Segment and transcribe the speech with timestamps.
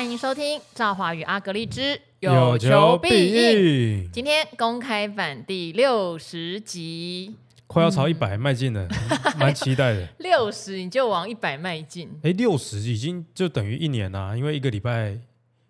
[0.00, 4.08] 欢迎收听《赵华与阿格丽之有求必应》。
[4.10, 7.34] 今天公开版第六十集，
[7.66, 8.88] 快要朝一百迈进了，
[9.36, 10.08] 蛮期待的。
[10.16, 12.08] 六十你就往一百迈进？
[12.22, 15.18] 哎，六十已经就等于一年啦，因为一个礼拜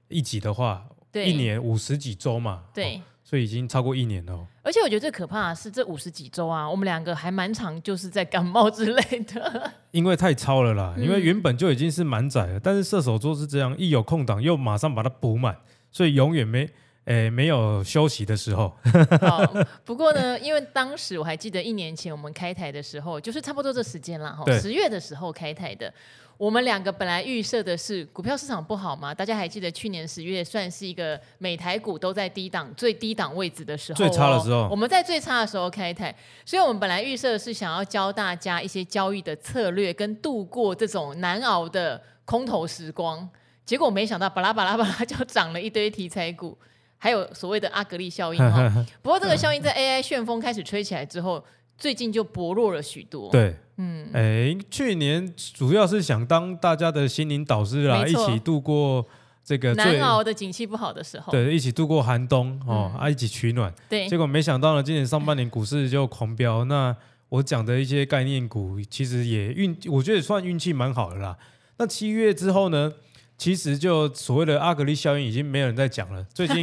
[0.07, 2.62] 一集的话，对一年五十几周嘛。
[2.73, 2.99] 对。
[2.99, 3.01] 哦
[3.31, 9.71] 所以已经超过一年了，哦，而且我觉得最可怕的是这五十几周啊，我们两个还蛮常就是在感冒之类的。
[9.93, 15.56] 因为太超了啦，嗯、因为原本就已经是满载了，但是射手座是这样，一有空档又马上把它补满，
[15.93, 16.69] 所以永远没
[17.07, 18.73] 诶没有休息的时候。
[19.21, 19.53] 好，
[19.85, 25.93] 不过呢，因为当时我还记得一年前我们开台的时候，就是差不多这时间了哈，十月的时候开台的。
[26.37, 36.15] 我们两个本来预设的是股票市场不好嘛，大家还记得去年十月算是一个美台股都在低档最低档位置的时候，最差的时候，我们在最差的时候开台，
[36.47, 43.29] 所以我们本来预设的是想要教大家一些交易的策略跟度过这种难熬的空头时光，
[43.67, 46.57] 结果没想到巴拉巴拉巴拉就涨了一堆题材股，
[47.03, 48.87] 还有所谓的阿格力效应 哈。
[49.03, 51.42] 不过这个效应在 AI 旋风开始吹起来之后，
[51.79, 53.31] 最近就薄弱了许多。
[53.31, 53.57] 对。
[53.83, 59.03] 嗯，哎，去年主要是想当大家的心灵导师啦，一起度过
[59.42, 63.73] 这个最难熬的景气不好的时候，对，一起度过寒冬哦，嗯、啊，一起取暖。
[63.89, 66.62] 对，结果没想到呢，今年上半年股市就狂飙。
[66.67, 66.95] 那
[67.31, 71.39] 我讲的一些概念股，其实也运，我觉得也算运气蛮好的啦。
[71.79, 72.92] 那七月之后呢？
[73.41, 76.62] 其实就所谓的阿格力效应已经没有人在讲了， 最近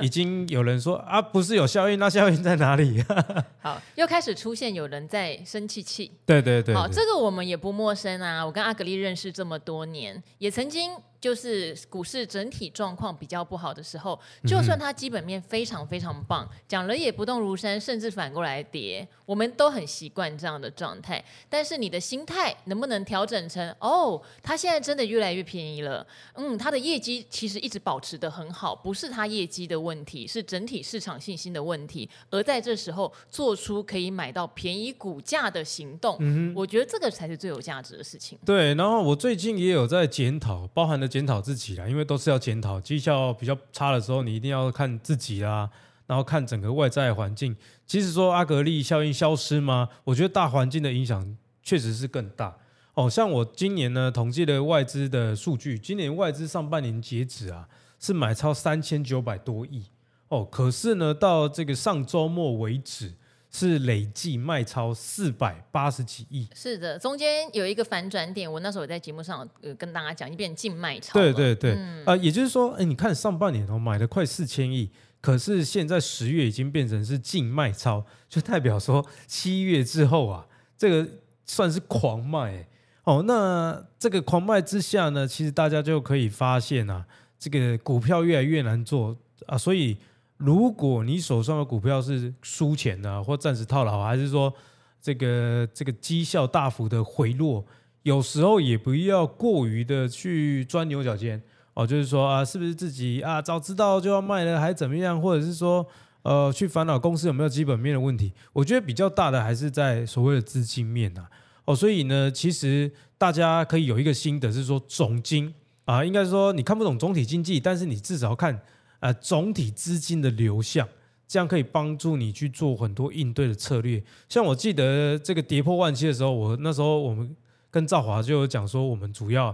[0.00, 3.00] 已经有人说啊，不是有效应，那效应在哪里？
[3.62, 6.10] 好，又开始出现有人在生气气。
[6.26, 10.90] 对对对，对，好，这个我们也不陌生啊，我跟阿格力认识这么多年，也曾经。
[11.20, 21.24] 就是股市整体状况比较不好的时候，就算它基本面非常非常棒，讲了也不动如山，甚至反过来跌，我们都很习惯这样的状态。
[21.48, 32.08] 但是你的心态能不能调整成哦，它现在真的越来越便宜了，嗯，它的业绩其实一直保持得很好，不是它业绩的问题，是整体市场信心的问题。
[32.30, 38.38] 而在这时候做出可以买到便宜股价的行动，嗯，我觉得这个才是最有价值的事情。
[38.46, 41.07] 对，然后我最近也有在检讨，包含的。
[41.08, 45.68] 检讨自己啦，因为都是要检讨绩效比较差的时候，你一定要看自己啦，
[46.06, 47.56] 然后看整个外在环境。
[47.86, 49.88] 其实说阿格力效应消失吗？
[50.04, 52.56] 我觉得大环境的影响确实是更大。
[52.94, 57.66] 哦，像我今年呢统计的外资的数据，今年外资上半年截止啊
[57.98, 59.86] 是买超三千九百多亿
[60.28, 63.14] 哦，可是呢到这个上周末为止。
[63.58, 71.14] 是累计卖超四百八十几亿，是的，中间有一个反转点，我那时候在节目上呃跟大家讲，一变净卖超。
[71.14, 74.88] 对对对，啊、嗯呃，也就是说，哎，你看上半年哦买了快四千亿，
[75.20, 80.46] 可是现在十月已经变成是净卖超，就代表说七月之后啊，
[80.76, 81.10] 这个
[81.44, 82.68] 算是狂卖
[83.02, 83.24] 哦。
[83.26, 87.04] 那这个狂卖之下呢，其实大家就可以发现啊，
[87.40, 89.96] 这个股票越来越难做啊，所以。
[90.38, 94.54] 如果你手上的股票是输钱的，或暂时套牢，还是说
[95.02, 97.64] 这个这个绩效大幅的回落，
[98.04, 101.42] 有时候也不要过于的去钻牛角尖
[101.74, 105.20] 哦，就是说啊，是不是自己啊早知道就要卖了，还怎么样？
[105.20, 105.84] 或者是说
[106.22, 108.32] 呃，去烦恼公司有没有基本面的问题？
[108.52, 111.26] 我觉得比较大的还是在所谓的资金面呐
[111.64, 115.52] 哦，所以呢，其实大家可以有一个心得是说，总经
[115.84, 118.62] 啊，应该说你看不懂总体经济，但是你至少看。
[119.00, 120.88] 呃，总体资金的流向，
[121.28, 124.02] 这样可以帮助你去做很多应对的策略。
[124.28, 127.36] 像我记得这个跌破万七的时候，我那时候我们
[127.70, 129.46] 跟赵华就有讲说，我们主要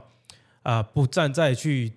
[0.63, 1.93] 啊、呃、不站在去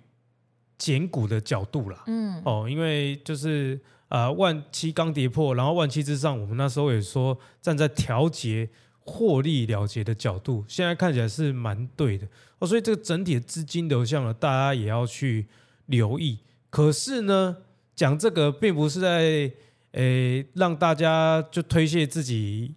[0.76, 8.68] 减股的角度啦，嗯，哦，因为就是啊、呃、万七刚跌破，然后万七之上，我们那时候也说站在调节
[9.00, 12.66] 获利了结的角度，现在看起来是蛮对的哦。
[12.66, 15.46] 所以这个整体的资金流向呢，大家也要去
[15.86, 16.40] 留意。
[16.70, 17.56] 可是呢，
[17.96, 19.50] 讲这个并不是在
[19.92, 22.74] 诶让大家就推卸自己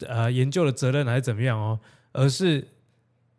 [0.00, 1.80] 呃研究的责任还是怎么样哦，
[2.12, 2.66] 而是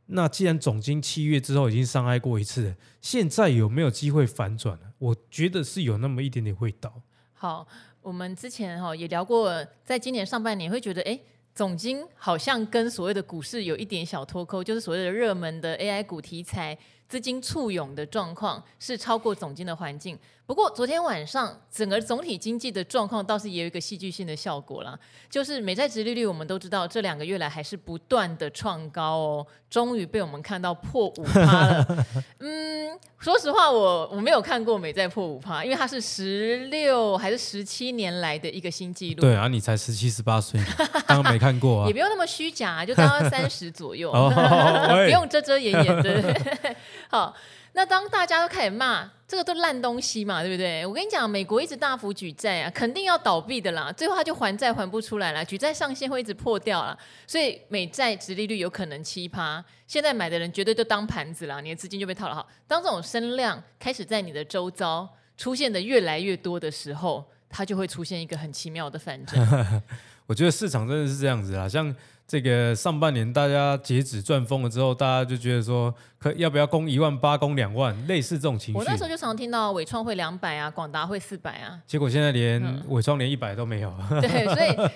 [0.08, 4.88] 那既然总经七月之后已经伤害过一次了，现在有没有机会反转呢？
[4.98, 7.02] 我觉得是有那么一点点味道。
[7.34, 7.66] 好，
[8.02, 11.22] 我们之前哈也聊过，在今年上半年会觉得诶，
[11.54, 16.78] 总经好像跟所谓的股市有一点小脱钩，就是所谓的热门的 AI 股题材。
[17.08, 20.18] 资金簇拥的状况是超过总金的环境。
[20.48, 24.98] 不过昨天晚上整个总体经济的状况倒是也有一个戏剧性的效果啦，
[25.30, 32.06] 就是美债殖利率我们都知道这两个月来还是不断的创高哦，终于被我们看到破五趴了。
[32.40, 39.22] 嗯，说实话我我没有看过美债破五趴，因为它是十六还是十七年来的一个新纪录。
[39.22, 40.62] 对啊，你才十七十八岁，
[41.08, 41.88] 当然没看过啊。
[41.90, 44.12] 也不用那么虚假，就大概三十左右，
[45.06, 46.76] 不用遮遮掩掩的。
[47.10, 47.34] 好，
[47.76, 50.86] 那当大家都开始骂这个都烂东西嘛，对不对？
[50.86, 59.62] 我跟你讲，美国一直大幅举债啊，肯定要倒闭的啦，最后他就还债还不出来了，举债上限会一直破掉了，所以美债殖利率有可能七趴。
[59.88, 62.36] 现在买的人绝对都当盘子了，你的资金就被套了。
[62.36, 69.84] 好，当这种声量开始在你的周遭出现的越来越多的时候，它就会出现一个很奇妙的反转。
[70.28, 71.94] 我觉得市场真的是这样子啊，像。
[72.28, 78.78] 这个上半年大家截止赚疯了之后，大家就觉得说，可要不要攻一万八、攻两万，类似这种情绪。
[78.80, 83.94] 我那时候就常听到伟创会两百啊，广达会四百啊，结果现在连伟创连一百都没有。
[84.10, 84.92] 嗯、 对，所以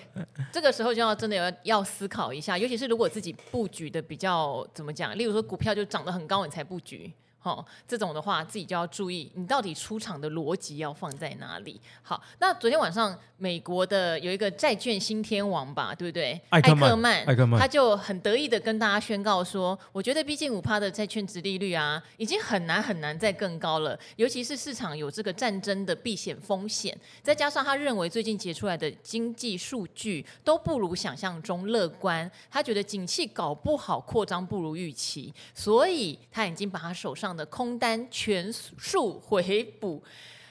[0.51, 7.13] 这个时候就要真的要要思考一下，尤其是如果自己布局的比较怎么讲，例如说股票就涨得很高，你才布局。
[7.41, 11.79] 好，这种的话自己就要注意，你到底出场的逻辑要放在哪里？
[12.01, 16.39] 好，那昨天晚上美国的有一个债券新天王吧，对不对？
[16.49, 37.28] 艾克曼，艾克曼，他就很得意的跟大家宣告说，我觉得毕竟五趴的债券值利率啊，已经很难很难再更高了，尤其是市场有这个战争的避险风险，再加上他认为最近结出来的经济数据都不如想象中乐观，他觉得景气搞不好扩张不如预期，所以他已经把他手上。
[37.35, 40.03] 的空单全数回补，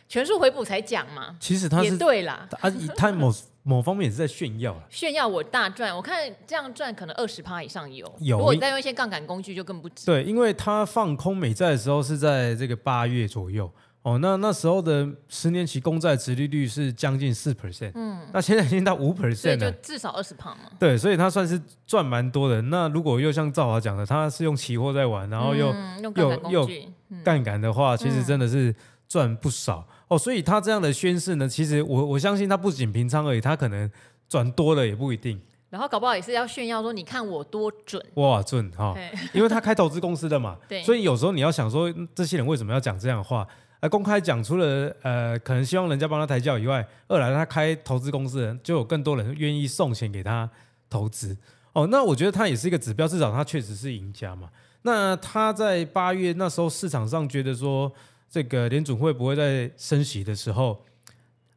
[0.09, 1.37] 全数回补才讲嘛。
[1.41, 3.33] 其实他是也对啦，他他某
[3.63, 5.95] 某方面也是在炫耀，炫耀我大赚。
[5.95, 8.11] 我看这样赚可能二十趴以上有。
[8.21, 10.07] 有，如果你再用一些杠杆工具就更不止。
[10.07, 13.71] 对，因为他放空美债的时候是在这个八月左右。
[14.09, 20.71] 哦，那那时候的十年期公债殖利率是将近四 percent，嗯，那现在已经到五 percent 了，就至少二十趴嘛。
[20.79, 22.63] 对，所以他算是赚蛮多的。
[22.63, 28.75] 那如果又像赵华讲的，他是用期货在玩，然后又、嗯、用杠杆工具又杠杆的话，其实真的是
[29.07, 30.19] 赚不少、嗯、哦。
[30.19, 33.91] 所以他这样的宣示呢，其实我我相信他不仅平仓而已，他可能
[34.27, 35.39] 赚多了也不一定。
[35.69, 38.97] 然后搞不好也是要炫耀说，你看我多准哇，准哈、哦，
[39.35, 43.47] 因为他开投资公司的嘛，对，所以有时候你要想说，这些人为什么要讲这样的话？
[43.81, 50.51] 呃，公开讲，除了呃，可能希望人家帮他抬轿以外，二来他开投资公司的人，就有更多人愿意送钱给他
[50.91, 51.37] 投资。
[51.73, 54.51] 哦，那我觉得他也是一个指标，至少他确实是赢家嘛。
[54.83, 57.93] 那他在八月那时候市场上觉得说，
[58.29, 60.85] 这个联准会不会再升息的时候，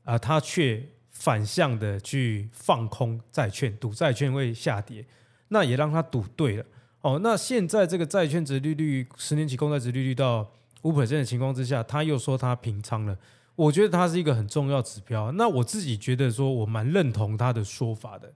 [0.04, 5.04] 啊、他却反向的去放空债券，赌债券会下跌，
[5.48, 6.66] 那也让他赌对了。
[7.02, 10.52] 哦，那现在这个债券殖利率，十年期公债殖利率到
[10.84, 13.18] 五百分的情况之下，他又说他平仓了，
[13.56, 15.32] 我觉得他是一个很重要指标。
[15.34, 18.34] 那我自己觉得说，我蛮认同他的说法的。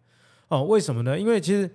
[0.47, 1.19] 哦，为什么呢？
[1.19, 1.69] 因为其实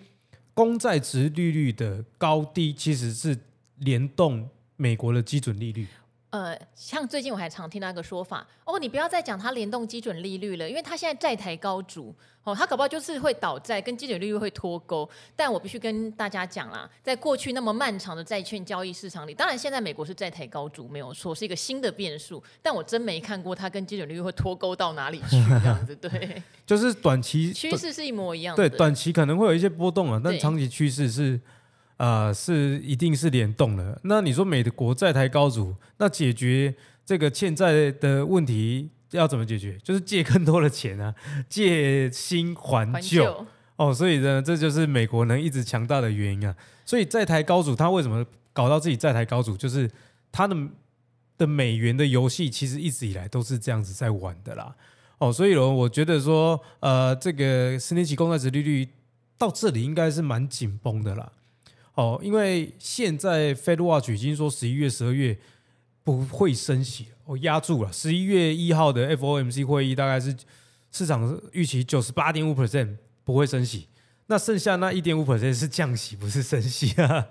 [0.55, 3.37] 公债值利率的高低其实是
[3.79, 5.87] 联动美国的基准利率。
[6.31, 15.09] 呃，像最近我还常听到一个说法，哦，你不要再讲它联动基准利率了，因为它现在债台高筑，哦，它搞不好就是会倒债，跟基准利率会脱钩。
[15.35, 22.41] 但我必须跟大家讲啦，在过去那么漫长的债券交易市场里，当然现在美国是债台高筑，没有错，是一个新的变数。
[22.63, 31.41] 但我真没看过它跟基准利率会脱钩到哪里去，这样子， 对，就是短期趋势是一模一样的，对，短期可能会有一些波动啊，但长期趋势是。
[32.01, 34.01] 啊、呃，是一定是联动的。
[34.05, 36.75] 那你说美国债台高筑，那解决
[37.05, 39.77] 这个欠债的问题要怎么解决？
[39.85, 41.15] 就是借更多的钱啊，
[41.47, 43.47] 借新还旧。
[43.77, 46.57] 哦，所以呢，这就是美国能一直强大的原因啊。
[46.87, 48.25] 所以债台高筑，他为什么
[48.55, 49.55] 搞到自己债台高筑？
[49.55, 49.91] 就是
[50.33, 50.57] 他的
[51.37, 54.75] 的美元的游戏，其实一直以来都是这样子在玩的啦。
[55.19, 58.89] 哦，所以呢，我觉得说，呃，这个十年期公债殖利率
[59.37, 61.31] 到这里应该是蛮紧绷的啦。
[62.01, 65.37] 哦，因为现在 Fed Watch 已经说十一月、十二月
[66.03, 67.93] 不会升息，我、哦、压住了。
[67.93, 70.35] 十一月一号的 FOMC 会议大概是
[70.91, 73.87] 市场预期九十八点五 percent 不会升息，
[74.29, 77.29] 那剩下那一点五 percent 是降息，不是升息啊。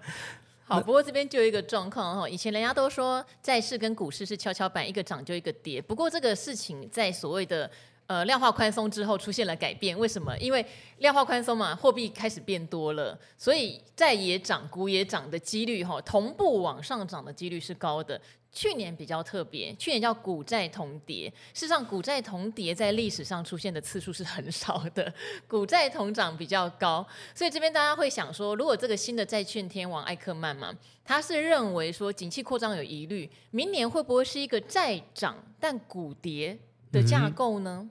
[0.66, 5.82] 好，不过这边就有一个状况哈，以前人家都说债市跟股市是跷跷板，一个涨就一个跌。
[5.82, 7.72] 不过这个事情在所谓的
[8.10, 10.36] 呃，量化宽松之后出现了改变，为什么？
[10.40, 10.66] 因为
[10.98, 18.20] 量化宽松嘛，货币开始变多了，所以债也涨，股也涨的几率哈，同步往上涨的几率是高的。
[18.52, 25.14] 去年比较特别，去年叫股债同跌，事实上股债同跌在历史上出现的次数是很少的，
[25.48, 27.06] 股债同涨比较高。
[27.36, 30.74] 所以这边大家会想说，如果这个新的债券天王艾克曼嘛，
[31.06, 36.58] 他是认为说景气扩张有疑虑，明年会不会是一个债涨但股跌？
[36.92, 37.90] 的架构呢？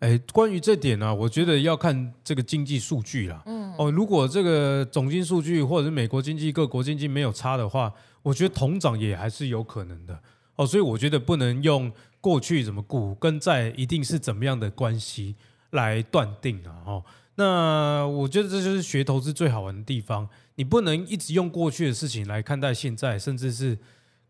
[0.00, 3.42] 哎、嗯，关于这点呢、啊，我觉得要看这个经济数据啦。
[3.44, 7.92] 嗯，哦，如果这个总经数据或者是美国经济、各国经济没有差的话，
[8.22, 10.18] 我觉得同涨也还是有可能的。
[10.56, 15.36] 哦，所以我觉得不能用过去怎么股跟债一定是怎么样的关系
[15.70, 16.80] 来断定啊。
[16.86, 17.04] 哦，
[17.34, 20.26] 那我觉得这就是学投资最好玩的地方。
[20.54, 23.78] 你不能一直用过去的事情来看待现在，甚至是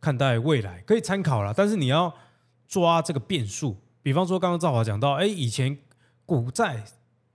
[0.00, 2.12] 看待未来，可以参考啦，但是你要
[2.67, 3.76] 抓这个变数。
[4.02, 5.78] 比方说，刚刚赵华讲到，哎，以前
[6.25, 6.85] 股债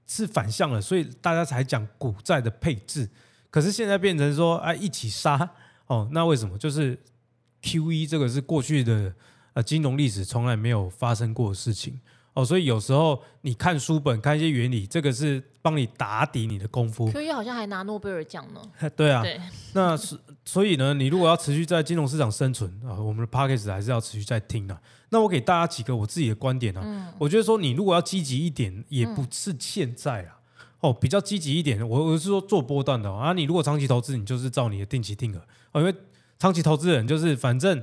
[0.08, 3.10] 是反向的，所以大家才讲股债的配置。
[3.50, 5.52] 可是现在变成说，哎，一起杀
[5.88, 6.58] 哦，那为什么？
[6.58, 6.98] 就是
[7.62, 9.14] QE 这个是过去的
[9.54, 12.00] 呃金融历史从来没有发生过的事情。
[12.36, 17.10] 哦，所以有时候你看书本看一些原理，这个是帮你打底你的功夫。
[17.10, 18.62] QE 好像还拿诺贝尔奖呢。
[18.94, 19.40] 对啊，对
[19.74, 24.78] 那是所以呢，你如果要持续在金融市场生存啊，我们的 Podcast 还是要持续在听啊。
[25.10, 30.38] 那我给大家几个我自己的观点啊，嗯、我觉得说你如果要积极一点，也不是现在啊。
[30.82, 33.32] 嗯、哦，比较积极一点，我我是说做波段的啊。
[33.32, 35.40] 你如果长期投资，你就是照你的定期定额
[35.72, 35.96] 哦，因为
[36.38, 37.82] 长期投资人就是反正。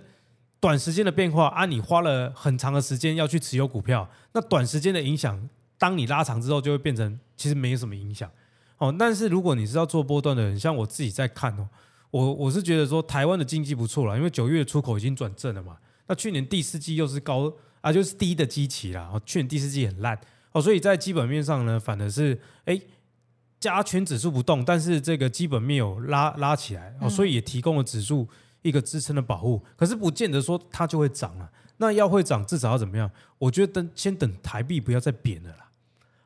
[0.62, 8.30] 短时间的变化啊，你花了很长的时间要去持有股票，那短时间的影响，当你拉长之后，就会变成其实没有什么影响。
[8.78, 11.68] 哦，但是如果你是要做波段的人，像我自己在看哦，
[12.12, 15.76] 我我是觉得说台湾的经济不错了，因为九月出口已经转正了嘛。
[16.06, 19.10] 那去年第四季又是高啊，就是低的基期啦。
[19.12, 20.16] 哦，去年第四季很烂
[20.52, 22.80] 哦，所以在基本面上呢，反而是哎
[23.58, 28.28] 加权指数不动，但是这个基本面有拉拉起来哦，所以也提供了指数。
[28.62, 31.50] 一个支撑的保护，可是不见得说它就会涨了。
[31.78, 33.10] 那要会涨，至少要怎么样？
[33.38, 35.70] 我觉得等先等台币不要再贬了啦。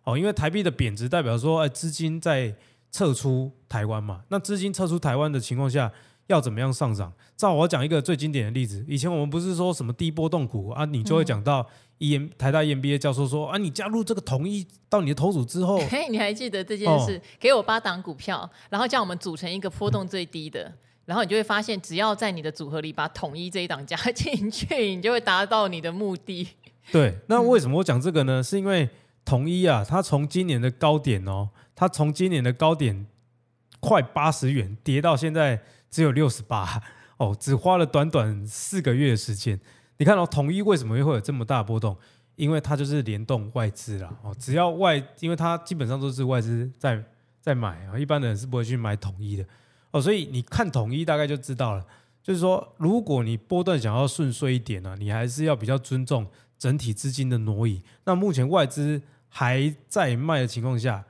[0.05, 2.55] 哦，因为台币的贬值代表说，哎，资金在
[2.93, 4.23] 撤出台湾嘛。
[4.29, 5.91] 那资金撤出台湾的情况下，
[6.27, 7.11] 要怎么样上涨？
[7.37, 11.67] 照我讲一个最经典的例子，以前我们不是说什么低波动股啊，你就会讲到
[12.01, 17.17] EM 台大 EMBA 教授说啊，你加入这个统一到你的投组之后， 嘿，你还记得这件事？
[17.17, 20.65] 哦、给我八档股票，然后叫我们组成一个波动最低的。
[20.65, 20.75] 嗯
[21.07, 26.49] 然后你就会发现，只要在你的组合里把统一这一档加进去，你就会达到你的目的。
[26.93, 28.43] 对， 那为什么我讲这个呢？
[28.43, 28.91] 是因为
[29.25, 33.07] 统一啊，它从今年的高点哦，它从今年的高点
[33.81, 36.83] 快八十元跌到现在只有六十八
[37.17, 39.59] 哦，只花了短短四个月的时间。
[39.99, 41.97] 你看到统一为什么会有这么大波动？
[42.35, 47.03] 因为它就是联动外资啦哦，只要外，因为它基本上都是外资在
[47.41, 49.47] 在买啊，一般的人是不会去买统一的。
[49.97, 51.83] 哦，所以你看统一大概就知道了，
[52.23, 56.27] 就是说，如果你波段想要顺遂一点呢，你还是要比较尊重
[56.59, 57.83] 整体资金的挪移。
[58.05, 59.01] 那目前外资
[59.31, 61.03] 还在卖的情况下，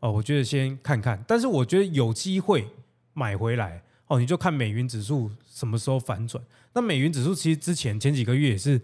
[0.00, 1.24] 哦，我觉得先看看。
[1.26, 2.68] 但是我觉得有机会
[3.14, 6.44] 买回来，哦，你就看美元指数什么时候反转。
[6.74, 8.78] 那美元指数其实之前前几个月也是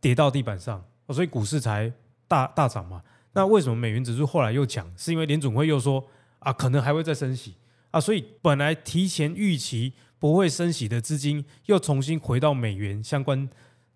[0.00, 1.92] 跌到地板上，所以股市才
[2.26, 3.00] 大大涨嘛。
[3.32, 4.92] 那为什么美元指数后来又强？
[4.96, 6.04] 是因为联准会又说
[6.40, 7.54] 啊，可能还会再升息。
[7.94, 13.48] 啊，所以本来提前预期不会升息的资金，又重新回到美元相关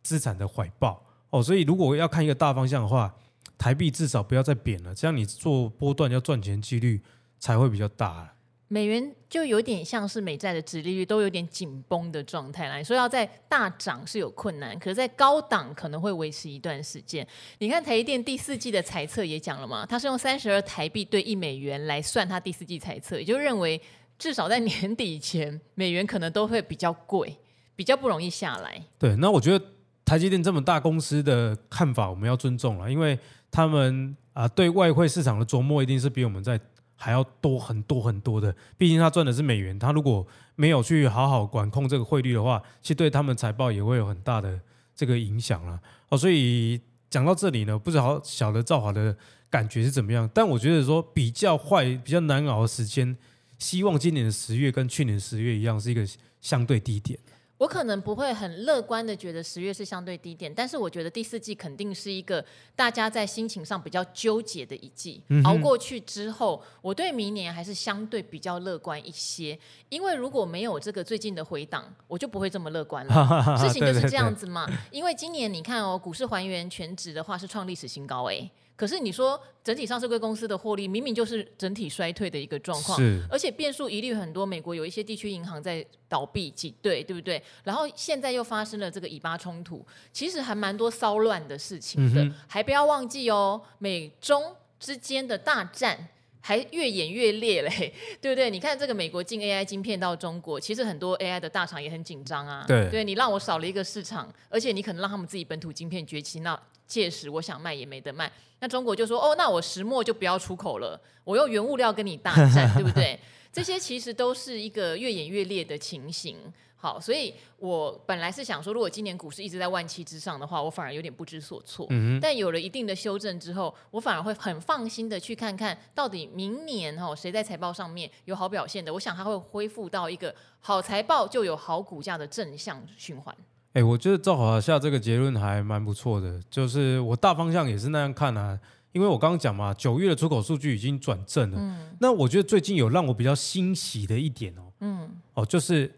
[0.04, 1.42] 资产的怀抱哦。
[1.42, 3.12] 所以如果要看一个大方向的话，
[3.58, 7.02] 台币至少不要再贬了，这样你做波段要赚钱几率
[7.40, 8.34] 才会比较大。
[8.70, 17.26] 美元就有点像是美债的殖利率都有点紧绷的状态来说，要在大涨是有困难，可是在高档可能会维持一段时间。
[17.60, 23.80] 你看台积电第四季的财测也讲了嘛，它是用三十二台币兑一美元来算它第四季财测，也就认为
[24.18, 27.34] 至少在年底前美元可能都会比较贵，
[27.74, 28.82] 比较不容易下来。
[28.98, 29.64] 对，那我觉得
[30.04, 33.18] 台积电这么大公司的看法我们要尊重了，因为
[33.50, 36.60] 他们啊对外汇市场的琢磨一定是比我们在。
[37.00, 40.26] 还要多很多很多的，毕竟他赚的是美元，他如果
[40.56, 44.60] 没有去好好管控这个汇率的话，其实对他们财报也会有很大的
[44.96, 45.80] 这个影响了。
[46.08, 49.16] 哦，所以讲到这里呢，不知道晓得造华的
[49.48, 53.16] 感觉是怎么样，但我觉得说比较坏、比较难熬的时间，
[53.58, 56.04] 希望今年的十月跟去年十月一样，是一个
[56.40, 57.16] 相对低点。
[57.58, 62.44] 我可能不会很乐观的觉得十月是相对低点，但是我觉得第四季肯定是一个
[62.76, 65.20] 大家在心情上比较纠结的一季。
[65.28, 73.58] 嗯、熬过去之后，我对明年还是相对比较乐观一些，因为如果没有这个最近的回档，我就不会这么乐观了。
[73.58, 74.64] 事情就是这样子嘛。
[74.66, 78.48] 对对对，因为今年你看哦，股市还原全值的话是创历史新高诶。
[78.78, 84.46] 可是你说整体上市贵公司的获利明明就是整体衰退的一个状况，是而且变数一律很多。
[84.46, 87.42] 美国有一些地区银行在倒闭挤兑，对不对？
[87.64, 92.22] 然后现在又发生了这个以巴冲突，其实还蛮多骚乱的事情的。
[92.22, 96.08] 嗯、还不要忘记哦，美中之间的大战
[96.48, 98.48] 还越演越烈嘞， 对不对？
[98.48, 102.64] 你看这个美国进 AI 晶片到中国，其实很多 AI 的大厂也很紧张啊。
[102.66, 106.58] 对，对你让我少了一个市场，而且你可能让他们自己本土晶片崛起，那。
[106.86, 113.20] 届时我想卖也没得卖，那中国就说哦，那我石墨就不要出口了，我用原物料跟你大战，对不对？
[113.52, 116.38] 这些其实都是一个越演越烈的情形。
[116.80, 121.84] 好，所以我本来是想说，如果今年股市一直在万七之上的话，我反而有点不知所措。
[121.90, 128.94] 嗯、但有了一定的修正之后，我反而会很放心的去看看到底明年哈谁在财报上面有好表现的。
[128.94, 133.34] 我想它会恢复到一个好财报就有好股价的正向循环。
[133.72, 138.58] 哎、欸，我觉得赵华下这个结论还蛮不错的，就是我大方向也是那样看啊。
[138.92, 141.58] 因为我刚刚讲嘛，九月的出口数据已经转正了。
[141.60, 145.92] 嗯、那我觉得最近有让我比较欣喜的一点哦，嗯，哦，就是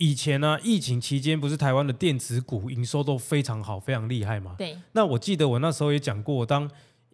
[0.00, 4.54] 以前呢、啊，疫情期间不是台湾的电子股营收都非常好，非常厉害嘛。
[4.56, 4.74] 对。
[4.92, 6.68] 那我记得我那时候也讲过，当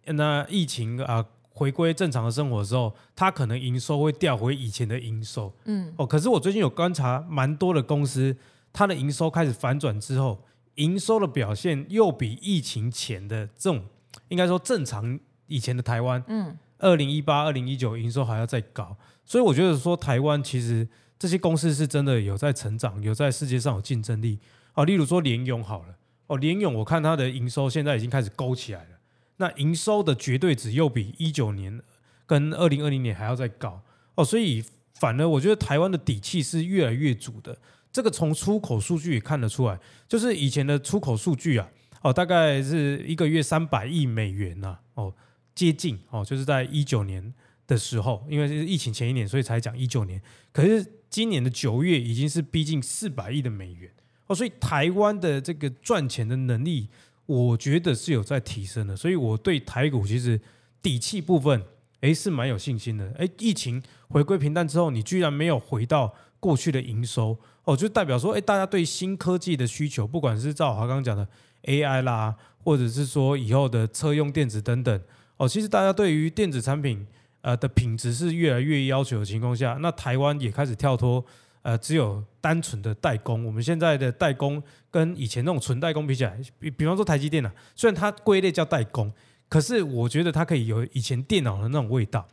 [0.05, 5.53] 那疫情啊回归正常的生活的时候，它可能营收会掉回以前的营收。
[5.65, 5.93] 嗯。
[5.97, 8.35] 哦，可是我最近有观察蛮多的公司，
[8.71, 10.41] 它的营收开始反转之后，
[10.75, 13.83] 营收的表现又比疫情前的这种。
[14.29, 20.87] 应该说正常以前的台湾，嗯，二零一八、二零一九营收还要再高，所以我觉得说台湾其实
[21.19, 24.39] 这些公司是真的有在成长，有在世界上有竞争力
[24.73, 24.85] 哦。
[24.85, 25.97] 例如说联咏好了，
[26.27, 28.99] 哦，联咏我看它的营收现在已经开始勾起来了，
[29.37, 31.81] 那营收的绝对值又比一九年
[32.25, 33.81] 跟二零二零年还要再高
[34.15, 34.63] 哦，所以
[34.95, 37.57] 反而我觉得台湾的底气是越来越足的。
[37.91, 41.69] 这个从出口数据也看得出来，就是以前的出口数据啊。
[42.03, 45.13] 哦，大概是一个月三百亿美元呐、啊，哦，
[45.55, 47.33] 接近哦，就是在一九年
[47.65, 50.21] 的时候，因为是疫情前一年，所以才讲一九年。
[50.53, 53.91] 可是今年的九月已经是逼近四百亿的美元
[54.27, 56.89] 哦，所以台湾的这个赚钱的能力，
[57.25, 58.95] 我觉得是有在提升的。
[58.95, 60.39] 所以我对台股其实
[60.81, 61.63] 底气部分，
[62.01, 63.11] 诶，是蛮有信心的。
[63.17, 71.27] 诶，疫情回归平淡之后，你居然没有回到过去的营收哦，就代表说，诶，大家对新科技的需求，不管是赵华刚刚讲的。
[71.63, 72.33] AI 啦，
[72.63, 75.01] 或者是说以后的车用电子等等
[75.35, 77.05] 哦，其实大家对于电子产品
[77.41, 81.23] 呃的品质是越来越要求的情况下，那台湾也开始跳脱
[81.61, 83.45] 呃只有单纯的代工。
[83.45, 89.11] 我们现在的代工跟以前那种纯代工比起来，比比方说台积电啊，虽然它归类叫代工，
[89.47, 92.27] 可是我觉得它可以有以前电脑的那种味道。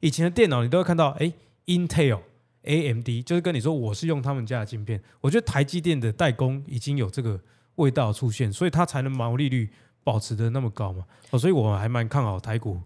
[0.00, 1.32] 以前的电脑你都会看到，哎
[1.66, 2.20] ，Intel、
[2.62, 5.02] AMD，就是跟你说我是用他们家的晶片。
[5.20, 7.40] 我觉得台积电的代工已经有这个。
[7.76, 9.70] 味道出现，所以它才能毛利率
[10.04, 11.02] 保持得那么高嘛？
[11.30, 12.78] 哦，所以我还蛮看好台股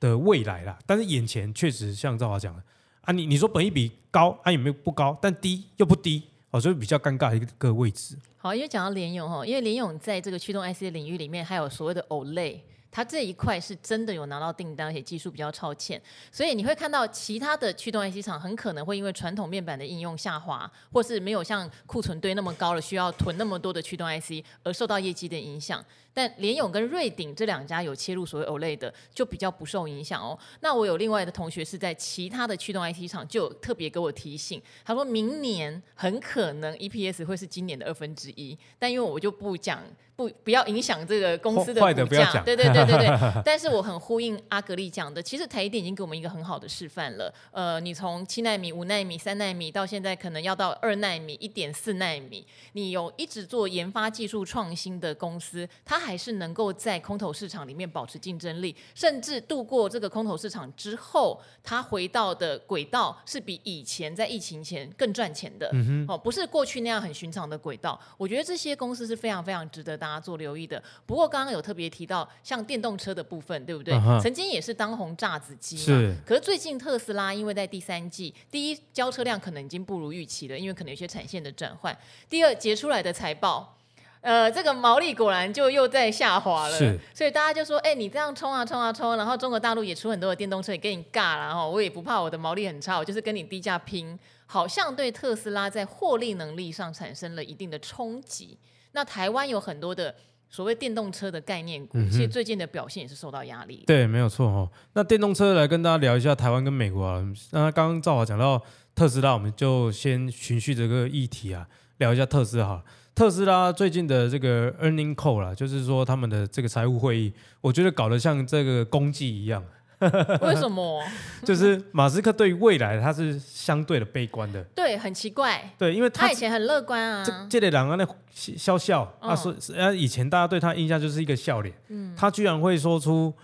[0.00, 0.78] 的未来啦。
[0.86, 2.62] 但是眼前确实像赵华讲的
[3.02, 5.16] 啊，你你说本益比高啊，有没有不高？
[5.20, 8.16] 但低又不低哦，所以比较尴尬一个位置。
[8.36, 12.60] 好，因为讲到联咏哈，因为联咏在这个驱动 IC 的领域里面，还有所谓的 OLED。
[12.90, 16.00] 它这一块是真的有拿到订单，而且技术比较超前，
[16.32, 25.84] 所以你会看到其他的驱动 IC 厂很可能会因为传统面板的应用下滑，或是没有像库存堆那么高了，需要囤那么多的驱动 IC 而受到业绩的影响。
[26.18, 30.36] 但联咏跟瑞鼎这两家有切入所谓 OLED 的，就比较不受影响哦。
[30.58, 39.80] 那我有另外的同学是在其他的驱动 IT 厂，就特别给我提醒，他说明年很可能 EPS 会是今年的二分之一，但因为我就不讲。
[40.18, 42.42] 不，不要影响这个公司的股价。
[42.42, 43.08] 对对对对对。
[43.44, 47.32] 但是我很呼应阿格力讲的，其实台积电已经给我们一个很好的示范了。
[47.52, 65.70] 呃，你从七纳米、五纳米、三纳米到现在可能要到二纳米、一点四纳米，你有一直做研发技术创新的公司，它还是能够在空头市场里面保持竞争力，甚至度过这个空头市场之后，它回到的轨道是比以前在疫情前更赚钱的。
[66.06, 67.98] 哦，不是过去那样很寻常的轨道。
[68.16, 70.82] 我觉得这些公司是非常非常值得大家做留意的。
[71.06, 74.20] 不过刚刚有特别提到，像电动车的部分，对不对？Uh.
[74.20, 75.82] 曾经也是当红炸子鸡嘛。
[75.82, 76.16] 是。
[76.26, 81.96] 可是最近特斯拉因为在第三季，第一交车量可能已经不如预期了，因为可能有些产线的转换。
[82.28, 83.77] 第二结出来的财报，
[84.20, 86.76] 呃，这个毛利果然就又在下滑了。
[86.76, 86.98] 是。
[87.14, 91.66] 所以大家就说，哎，你这样冲啊冲啊冲，然后中国大陆也出很多的电动车，也跟你尬了哈。
[91.66, 98.58] 我也不怕我的毛利很差，我就是跟你低价拼，好像对特斯拉在获利能力上产生了一定的冲击。
[98.92, 100.14] 那台湾有很多的
[100.50, 103.84] 所谓电动车的概念股，其实最近的表现也是受到压力。
[103.86, 104.68] 对，没有错哦。
[104.94, 107.22] 那电动车来跟大家聊一下台湾跟美国啊。
[107.52, 108.60] 那刚刚赵华讲到
[108.94, 112.82] 特斯拉，我们就先循序这个议题啊，聊一下特斯拉。
[113.18, 119.60] 特斯拉最近的这个 earning call 啦，就是说他们的这个财务会议，我觉得搞得像这个公祭一样。
[120.40, 121.02] 为什么？
[121.44, 124.62] 就是马斯克对于未来他是相对的悲观的。
[124.72, 125.68] 对，很奇怪。
[125.76, 127.24] 对，因为他，他以前很乐观啊。
[127.24, 131.74] 这这类人啊，那笑笑，他说，呃，以前大家对他印象就是一个笑脸。
[131.88, 132.14] 嗯。
[132.16, 133.34] 他居然会说出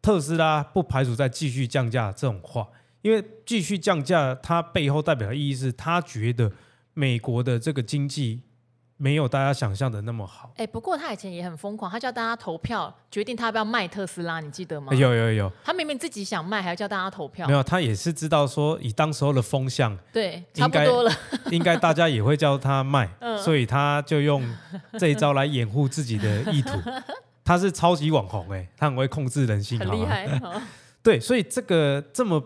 [0.00, 2.68] 特斯拉不排除再继续降价这种话，
[3.02, 6.52] 因为继续降价，它背后代表的意义是他觉得
[6.92, 8.42] 美国的这个经济
[8.96, 10.52] 没有大家想象的那么好。
[10.56, 14.94] 哎，不过他以前也很疯狂，他叫大家投票决定他要不要卖特斯拉，你记得吗？
[14.94, 17.46] 有有有，他明明自己想卖，还要叫大家投票。
[17.48, 21.12] 没有，他也是知道说以当时候的风向，对，差不多了，
[21.50, 24.42] 应该大家也会叫他卖， 嗯、所以他就用
[24.98, 26.70] 这一招来掩护自己的意图。
[27.44, 30.40] 他是超级网红哎，他很会控制人心，很厉害。
[31.02, 32.42] 对，所以这个这么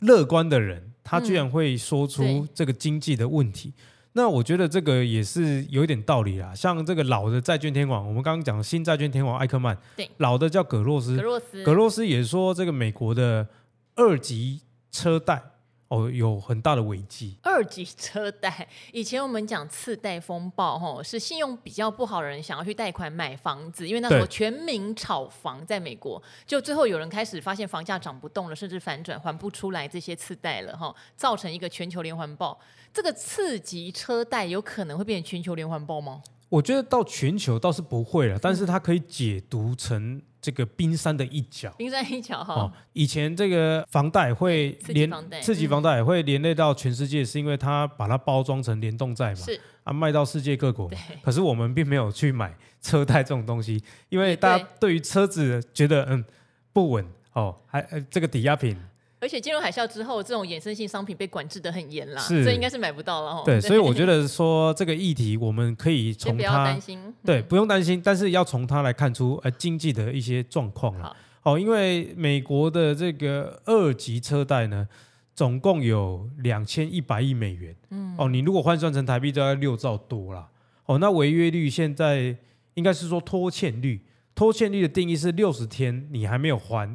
[0.00, 3.72] 乐观的人，他居然会说出这个经济的问题。
[3.76, 3.82] 嗯
[4.16, 13.46] 那我觉得这个也是有一点道理啦，像这个老的债券天王，我们刚刚讲新债券天王艾克曼，对，老的叫葛洛斯，葛洛斯，葛洛斯也说这个美国的
[13.94, 15.42] 二级车贷。
[15.88, 17.36] 哦，有很大的危机。
[17.42, 32.58] 二级车贷， 以前我们讲次贷风暴，吼，是信用比较不好的人想要去贷款买房子，因为那时候全民炒房，在美国，就最后有人开始发现房价涨不动了，甚至反转还不出来这些次贷了，哈，造成一个全球连环爆。
[32.92, 36.22] 这个次级车贷有可能会变成全球连环爆吗？
[36.48, 41.74] 我觉得到全球倒是不会了，但是它可以解读成这个冰山的一角。
[41.76, 42.72] 冰山一角哈、哦。
[42.92, 45.10] 以前这个房贷会连
[45.42, 49.40] 刺激房贷会连累到全世界，是因为它把它包装成联动债嘛？
[49.40, 50.88] 是啊，卖到世界各国。
[51.20, 56.24] 可是我们并没有去买车贷这种东西，因为大家对于车子觉得嗯
[56.72, 58.78] 不稳哦，还呃这个抵押品。
[59.26, 63.42] 而且金融海啸之后，这种衍生性商品被管制的很严啦，所以应该是买不到了。
[63.44, 71.16] 对，所以我觉得说这个议题，我们可以从它担心，对，不用担心，但是要从它来看出呃经济的一些状况了。
[71.42, 74.86] 哦，因为美国的这个二级车贷呢，
[75.34, 77.74] 总共有两千一百亿美元。
[77.90, 80.48] 嗯，哦，你如果换算成台币，大概六兆多啦。
[80.84, 82.36] 哦，那违约率现在
[82.74, 84.00] 应该是说拖欠率，
[84.36, 86.88] 拖欠率的定义是六十天你还没有还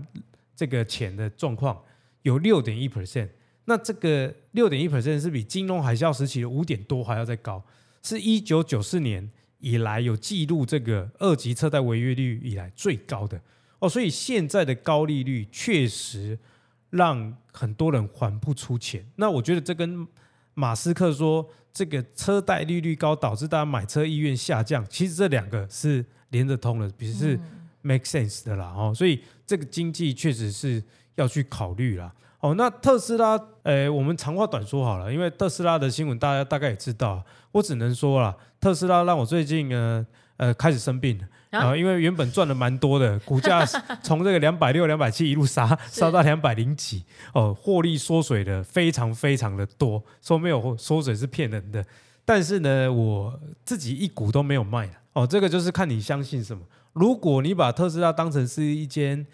[0.56, 1.78] 这个钱的状况。
[2.24, 3.30] 有六点一 percent，
[3.66, 7.64] 那这个六点一 percent 是比金融海啸时期的五点多还要再高，
[8.04, 9.28] 是一九九四年
[9.60, 13.42] 以来有记录这个二级车贷违约率以来最高的
[13.80, 16.38] 哦，所以现在的高利率确实
[16.92, 19.04] 让很多人还不出钱。
[19.16, 20.08] 那我觉得这跟
[20.54, 27.40] 马斯克说这个车贷利率高导致大家买车意愿下降，其实这两个是连得通的，比如是
[27.82, 30.84] make sense 的啦哦，所以这个经济确实是。
[31.15, 32.12] 要去考虑啦。
[32.39, 40.04] 哦，那特斯拉，呃，我们长话短说好了，因为特斯拉的新闻大家大概也知道，我只能说啦，特斯拉让我最近呢，
[40.38, 41.26] 呃，开始生病了。
[41.52, 43.63] 啊，呃，因为原本赚的蛮多的， 股价
[44.02, 47.04] 从这个两百六、两百七一路杀杀到两百零几，
[47.36, 51.86] 哦，获利缩水的非常非常的多，说没有缩水是骗人的，
[52.26, 59.28] 但是呢，我自己一股都没有卖哦，这个就是看你相信什么，如果你把特斯拉当成是一间。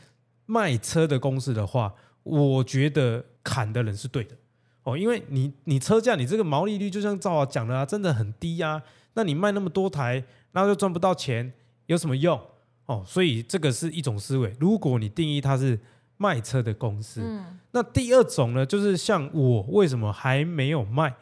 [0.47, 4.35] 卖车的公司的话，我觉得砍的人是对的
[4.83, 8.83] 哦，因为你你车价你这个毛利率就像赵华讲的啊，真的很低呀、啊。
[9.13, 11.51] 那你卖那么多台，那就赚不到钱，
[11.87, 12.39] 有什么用
[12.85, 13.03] 哦？
[13.05, 14.55] 所以这个是一种思维。
[14.59, 15.79] 如果你定义它是
[16.17, 21.13] 卖车的公司，嗯，那第二种呢，就是像我为什么还没有卖，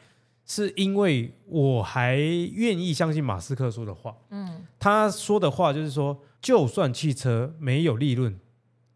[0.46, 4.16] 是因为我还愿意相信马斯克说的话。
[4.30, 8.40] 嗯，他说的话就是说，就算汽车没有利润。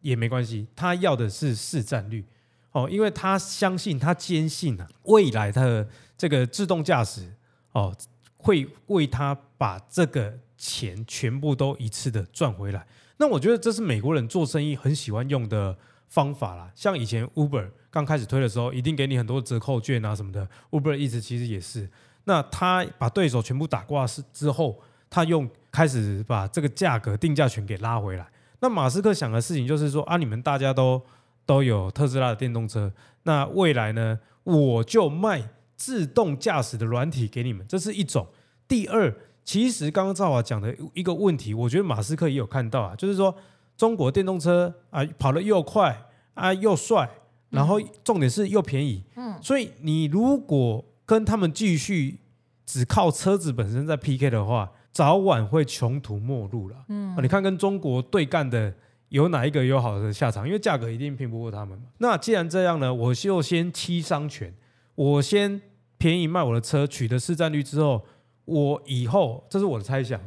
[0.02, 2.26] 也没关系，他要的是市占率
[2.72, 7.34] 哦，因为他相信，他坚信啊，未来的这个自动驾驶
[7.72, 7.96] 哦，
[8.38, 12.86] 会为他把这个钱全部都一次的赚回来。
[13.18, 16.72] 那我觉得这是美国人做生意很喜欢用的方法啦。
[16.74, 20.48] 像以前 Uber 刚开始推的时候，一定给你很多折扣券啊什么的。
[20.70, 21.90] Uber 一直其实也是，
[22.24, 28.26] 那他把对手全部打挂是之后，他用开始把这个价格定价权给拉回来。
[28.62, 31.02] 那马斯克想的事情就是说啊，你们大家都
[31.46, 32.92] 都有特斯拉的电动车，
[33.24, 38.28] 那未来呢，我就卖自动驾驶的软体给你们，这是一种。
[38.68, 43.34] 第二，其实刚刚赵华讲的一个问题，我觉得马斯克也有看到啊，就是说
[43.78, 47.10] 中国电动车啊跑得又快啊又帅，
[47.50, 52.20] 然后重点是又便宜，嗯，所以你如果跟他们继续
[52.66, 54.72] 只靠车子本身在 PK 的话。
[55.00, 56.76] 早晚会穷途末路了。
[56.90, 58.74] 嗯，你看跟中国对干的
[59.08, 60.46] 有哪一个有好的下场？
[60.46, 61.86] 因为价格一定拼不过他们嘛。
[62.00, 64.54] 那既然这样呢，我就先七伤拳，
[64.96, 65.62] 我先
[65.98, 68.04] 便宜卖我的车，取得市占率之后，
[68.44, 70.20] 我以后这是我的猜想，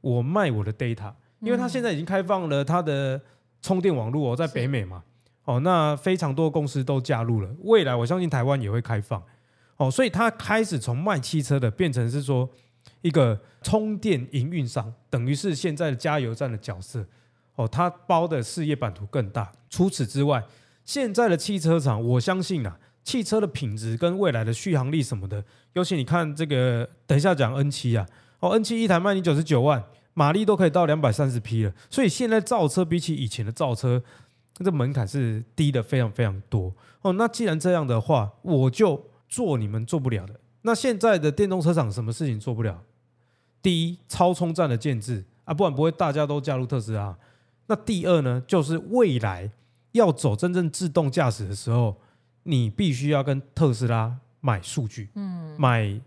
[0.00, 3.20] 我卖我的 data，因为它现在已经开放了它的
[3.62, 5.04] 充电网络哦，在北美嘛，
[5.44, 9.22] 哦，那非常多公司都加入了，未来我相信台湾也会开放，
[9.76, 12.50] 哦，所以它开始从卖汽车的变成是说。
[13.02, 17.04] 一个充电营运商，等于是现在的加油站的角色
[17.56, 19.52] 哦，他包的事业版图更大。
[19.68, 20.42] 除此之外，
[20.84, 28.06] 现在的汽车厂，我相信啊，汽车的品质跟未来的续航力什么的，尤其你看这个，等一下讲 N 七啊，
[28.40, 31.72] 哦，N 七一台卖你九十九万，马力都可以到两百三十匹了。
[31.90, 34.02] 所以现在造车比起以前的造车，
[34.54, 36.74] 这门槛是低的非常非常多。
[37.02, 40.34] 哦，那既然这样的话，我就做你们做不了的。
[40.68, 42.82] 那现在的电动车厂什么事情做不了？
[43.62, 47.16] 第一，超充站的建制啊，不然不会大家都加入特斯拉。
[47.68, 49.50] 那第二呢，就是未来
[49.92, 51.96] 要走真正自动驾驶的时候，
[52.42, 55.98] 你必须要跟特斯拉买数据，嗯，买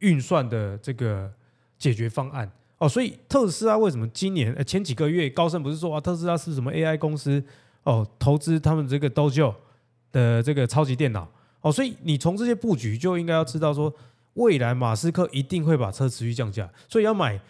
[0.00, 1.32] 运算的这个
[1.78, 2.88] 解决方案哦。
[2.88, 7.40] 所以特斯拉为什么今年呃前几个月高盛不是说啊，特斯拉是什么 AI 公司
[7.84, 9.54] 哦，投资他们这个 Dojo
[10.10, 11.30] 的这个超级电脑
[11.68, 11.72] 哦。
[11.72, 13.94] 所以你从这些布局就应该要知道说。
[14.34, 17.40] 未来马斯克一定会把车持续降价，所以要买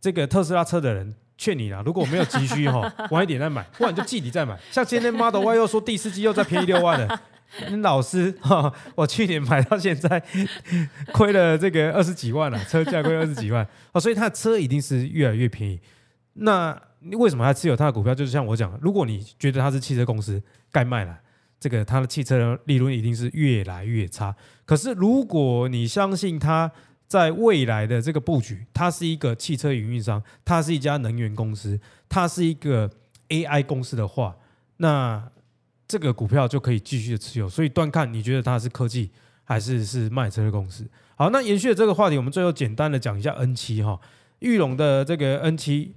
[0.00, 4.56] 这个特斯拉车的人，劝你啦，如果没有急需哈，晚一点再买，不然就季底再买。
[4.70, 7.20] 像今天 Model Y 又说第四季又再便宜六万了，
[7.68, 10.22] 你老师哈，我去年买到现在
[11.12, 15.80] 亏了这个二十几万了，车价亏二十几万哦，所以他的车一定是越来越便宜。
[16.34, 18.14] 那你为什么还持有他的股票？
[18.14, 21.18] 就是像我讲，如果你觉得他是汽车公司，该卖了。
[21.66, 24.32] 这个它的汽车利润一定是越来越差。
[24.64, 26.70] 可是如果你相信它
[27.08, 32.88] 在未来的这个布局，它是一个汽车营运商，它是一家能源公司，它是一个
[33.30, 34.36] AI 公司的话，
[34.76, 35.28] 那
[35.88, 37.48] 这个股票就可以继续的持有。
[37.48, 39.10] 所以断看你觉得它是科技
[39.42, 40.88] 还是是卖车的公司。
[41.16, 43.98] 好，那延续的这个话题，我们最后简单的讲一下 N 七哈，
[44.38, 45.96] 裕隆的这个 N 七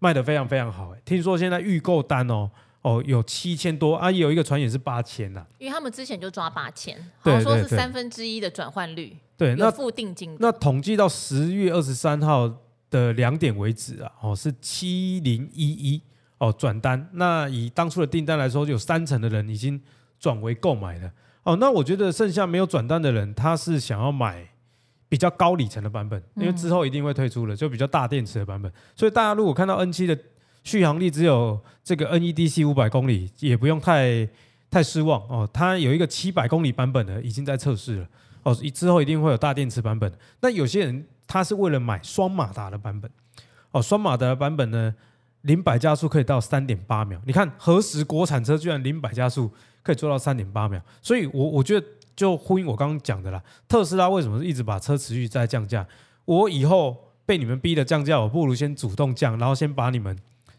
[0.00, 2.50] 卖得非常非常好，听说现在预购单哦。
[2.84, 5.42] 哦，有七千多啊，有一个传言是八千呐。
[5.56, 9.16] 因为他们之前就抓八千，好像说是三分之一的转换率。
[9.38, 10.36] 对，那付定金。
[10.38, 12.58] 那统计到十月二十三号
[12.90, 16.02] 的两点为止啊，哦是七零一一
[16.36, 17.08] 哦转单。
[17.14, 19.80] 那以当初的订单来说，有三成的人已经
[20.20, 21.10] 转为购买了。
[21.44, 24.46] 哦，那我觉得剩下没有转单的人，他是想要买
[25.08, 28.70] 比较高里程的版本，因为之后一定会推出了，就比较大电池的版本。
[28.94, 30.18] 所以大家如果看到 N 七的。
[30.64, 34.26] 续航力只有这个 NEDC 五百公里，也不用太
[34.70, 35.48] 太失望哦。
[35.52, 38.08] 它有一个七百公里版本的，已经在测试了
[38.42, 38.54] 哦。
[38.72, 40.10] 之后一定会有大电池版本。
[40.40, 43.10] 那有些人他是为了买双马达的版本
[43.72, 44.94] 哦，双马达版本呢，
[45.42, 47.20] 零百加速可以到三点八秒。
[47.26, 49.50] 你看，何时国产车居然零百加速
[49.82, 50.80] 可以做到三点八秒？
[51.02, 53.42] 所以我我觉得就呼应我刚刚讲的啦。
[53.68, 55.86] 特斯拉为什么一直把车持续在降价？
[56.24, 60.16] 我以后被你们逼的降价，我不如先主动降，然后先把你们。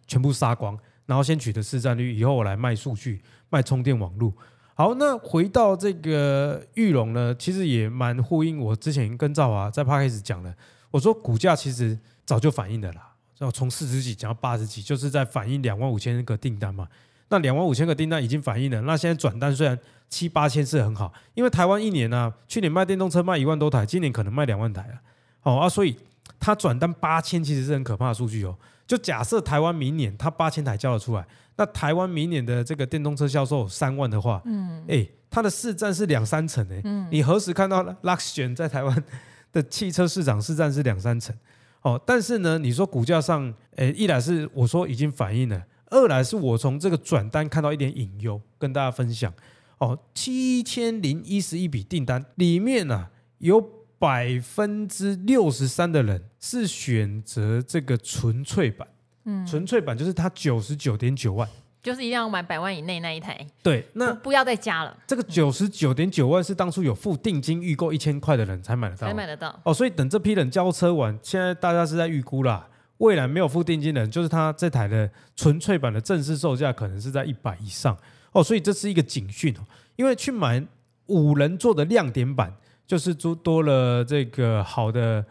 [0.08, 4.34] 全部杀光，然后先取得市占率，以后我来卖数据、卖充电网络。
[4.74, 10.54] 好，那回到这个裕隆呢，其实也蛮呼应我之前跟赵华在 Podcast 讲的。
[10.92, 16.88] 我说股价其实早就反映的啦，要从四十几讲到八十几，就是在反映两万五千个订单嘛。
[17.30, 19.78] 那两万五千个订单已经反映了，那现在转单虽然
[20.10, 25.02] 七八千是很好，因为台湾一年呢、啊，去年卖电动车卖一万多台，今年可能卖两万台啊。
[25.40, 25.98] 好啊，所以
[26.40, 28.58] 它转单八千其实是很可怕的数据哦。
[28.88, 31.26] 就假设台湾明年它八千台交了出来，
[31.58, 39.04] 那台湾明年的这个电动车销售三万的话，嗯，哎，它的市占是两三成哎，嗯，你何时看到 Luxgen 在台湾
[39.52, 41.36] 的汽车市场市占是两三成？
[41.82, 49.34] 哦，但是呢，你说股价上，哎，一来是我说已经反映了，二来是我从这个转单看到一点隐忧，跟大家分享。
[49.78, 53.76] 哦，七千零一十一笔订单里面呢、啊，有。
[53.98, 58.88] 百分之六十三的人是选择这个纯粹版，
[59.24, 61.50] 嗯，纯粹版就是它九十九点九万，
[61.82, 63.36] 就是一定要买百万以内那一台。
[63.64, 64.96] 对，那不，要再加了。
[65.08, 69.60] 这个九十九点九万是当初有付定金预购一千块的人才买得到，才买得到。
[69.64, 72.68] 哦，所以等这批人交车完，现在大家是在预估啦。
[73.00, 77.98] 未来没有付定金的人，就是他这台的纯粹版的正式售价可能是在一百以上。
[78.34, 79.62] 哦，所以这是一个警讯哦，
[79.96, 80.64] 因为去买
[81.08, 82.54] 五人座的亮点版。
[82.88, 85.26] 就是多多了这个好的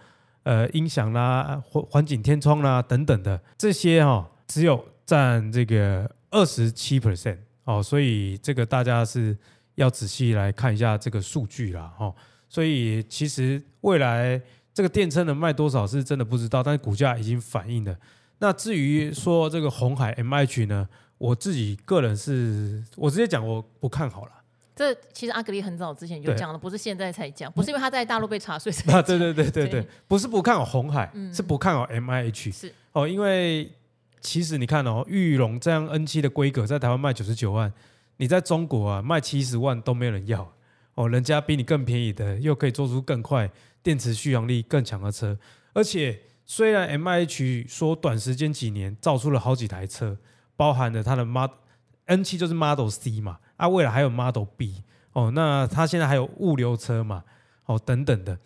[0.44, 9.36] 呃音响啦、环环境天窗啦等等的这些哈、哦，只有占这个二十七 percent 哦，所以这个大家是
[9.74, 12.14] 要仔细来看一下这个数据啦哈、哦。
[12.48, 14.40] 所以其实未来
[14.72, 17.96] 这个电车能卖多少是真的不知道，但是股价已经反映了。
[18.38, 24.32] 那至于说这个红海 MH 呢，我自己个人是我直接讲我不看好了。
[24.76, 28.72] 这其实阿格力很早之前就讲了，不是现在才讲，不是因为他在大陆被查税。
[28.92, 32.52] 啊，对对对对对，不是不看好红海，是不看好 MIH。
[32.52, 33.70] 是哦，因为
[34.20, 37.72] 其实你看哦，玉龙这样 N 七的规格在台湾卖九十九万，
[38.16, 40.52] 你在中国啊卖七十万都没有人要
[40.94, 43.48] 哦，人家比你更便宜的，又可以做出更快、
[43.82, 45.38] 电池续航力更强的车，
[45.72, 50.16] 而且虽然 MIH 说短时间几年造出了好几台车，
[50.56, 51.54] 包含了它的 Model
[52.06, 53.38] N 七就是 Model C 嘛。
[53.56, 57.24] 啊，未来还有 Model B 哦，那它现在还有物流车嘛，
[57.66, 58.38] 哦等等的，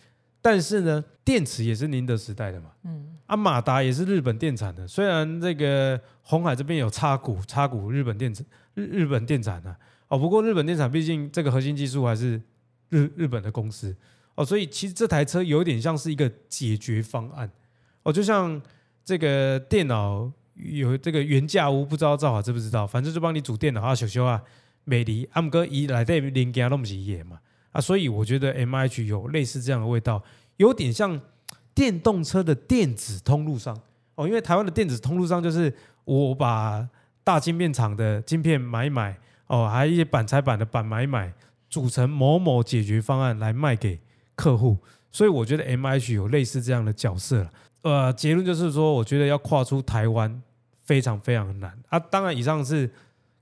[0.43, 4.87] 但是呢，电池也是宁德时代的嘛，嗯，啊，马达也是日本电产的。
[4.87, 8.45] 虽然这个红海这边有插股，插股日本电子
[8.75, 12.41] 日日本电产的、啊、哦，不过日本电产毕竟这个核心技术还是
[12.91, 13.97] 日日本的公司。
[14.35, 17.51] 哦，所以其实这台车有点像是一个解决方案。
[18.05, 18.63] 哦，就像
[19.05, 22.87] 这个电脑有这个原价屋，不知道赵华知不知道？
[22.87, 24.41] 反正就帮你组电脑啊，修修啊，
[24.89, 27.39] 美丽阿姆哥一来这零件都不是一嘛。
[27.73, 30.23] 啊，所以我觉得 M H 有类似这样的味道，
[30.57, 31.21] 有点像
[31.75, 33.79] 电动车的电子通路商
[34.15, 34.27] 哦。
[34.27, 35.73] 因为台湾的电子通路商就是
[36.05, 36.89] 我把
[37.23, 41.31] 大晶片厂的晶片买一买哦，还有一些板材板的板买一买，
[41.69, 44.01] 组成某某解决方案来卖给
[44.35, 44.79] 客户。
[45.13, 47.51] 所以我觉得 M H 有类似这样的角色了。
[47.83, 50.43] 呃，结论就是说，我觉得要跨出台湾
[50.85, 51.99] 非常非常难啊。
[51.99, 52.91] 当然，以上是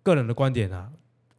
[0.03, 0.91] 个人的观点啊，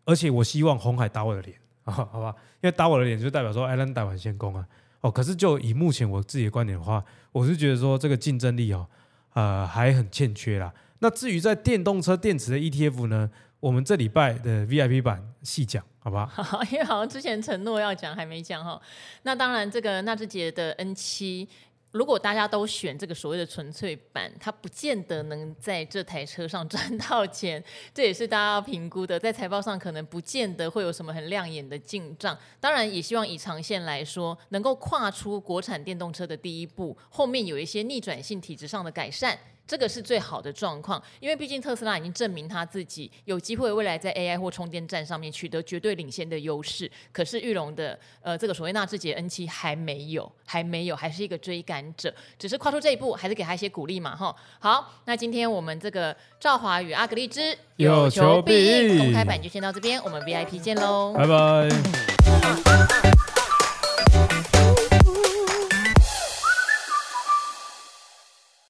[0.07, 1.55] 而且我希望红海打我的脸。
[1.83, 4.65] 好吧，因为打我的脸就代表说艾伦打完先攻啊。
[5.01, 8.87] 哦，可是就以目前我自己的观点的话，我是觉得说这个竞争力哦，
[9.33, 10.73] 呃，还很欠缺啦。
[10.99, 16.25] 那至于在电动车电池的 ETF 呢，我们这礼拜的 VIP 版细讲，好吧？
[16.33, 18.81] 好，因为好像之前承诺要讲还没讲哈。
[19.21, 21.47] 那当然，这个纳智捷的 N 七。
[21.91, 29.17] 如果大家都选这个所谓的纯粹版，它不见得能在这台车上赚到钱，这也是大家要评估的。
[29.19, 32.37] 在财报上可能不见得会有什么很亮眼的进账。
[32.59, 39.37] 当然，也希望以长线来说，能够跨出国产电动车的第一步，后面有一些逆转性体质上的改善。
[39.67, 46.89] 这个是最好的状况，因为毕竟特斯拉已经证明他自己有机会未来在 AI 或充电站上面取得绝对领先的优势。
[47.11, 54.33] 可是玉龙的呃这个所谓纳智捷 N 七还没有，还没有，还是一个追赶者，只是跨出这一步，还是给他一些鼓励嘛，哈。
[54.59, 63.06] 好，那今天我们这个赵华与阿格丽之有求必应公开版就先到这边，我们 VIP 见喽，拜拜。